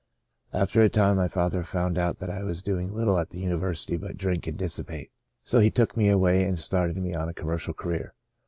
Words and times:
After 0.51 0.81
a 0.81 0.89
time, 0.89 1.17
my 1.17 1.27
father 1.27 1.61
found 1.61 1.95
out 1.95 2.17
that 2.17 2.29
I 2.31 2.41
was 2.41 2.63
doing 2.63 2.91
little 2.91 3.19
at 3.19 3.29
the 3.29 3.37
university 3.37 3.97
but 3.97 4.17
drink 4.17 4.47
and 4.47 4.57
dissipate. 4.57 5.11
So 5.43 5.59
he 5.59 5.69
took 5.69 5.95
me 5.95 6.09
away 6.09 6.43
and 6.43 6.57
started 6.57 6.97
me 6.97 7.13
on 7.13 7.29
a 7.29 7.35
commercial 7.35 7.75
career. 7.75 8.15